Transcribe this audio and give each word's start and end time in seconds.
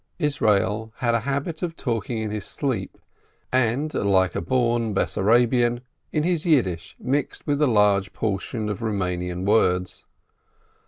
Israel 0.17 0.91
had 0.97 1.13
a 1.13 1.19
habit 1.29 1.61
of 1.61 1.75
talking 1.75 2.17
in 2.17 2.31
his 2.31 2.43
sleep, 2.43 2.97
and, 3.51 3.93
.like 3.93 4.33
a 4.33 4.41
born 4.41 4.95
Bessarabian, 4.95 5.81
in 6.11 6.23
his 6.23 6.43
Yiddish 6.43 6.95
mixed 6.99 7.45
with 7.45 7.61
a 7.61 7.67
large 7.67 8.11
portion 8.11 8.67
of 8.67 8.81
Roumanian 8.81 9.45
words. 9.45 10.05